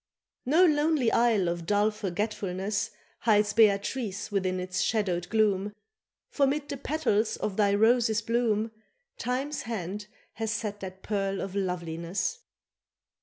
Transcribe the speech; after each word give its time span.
No 0.47 0.65
lonely 0.65 1.11
isle 1.11 1.47
of 1.47 1.67
dull 1.67 1.91
forgetfulness 1.91 2.89
Hides 3.19 3.53
Beatrice 3.53 4.31
within 4.31 4.59
its 4.59 4.81
shadowed 4.81 5.29
gloom, 5.29 5.75
For 6.27 6.47
'mid 6.47 6.69
the 6.69 6.77
petals 6.77 7.37
of 7.37 7.55
thy 7.55 7.75
Rose's 7.75 8.23
bloom 8.23 8.71
Time's 9.19 9.61
hand 9.61 10.07
has 10.33 10.49
set 10.51 10.79
that 10.79 11.03
pearl 11.03 11.39
of 11.39 11.53
loveliness. 11.55 12.39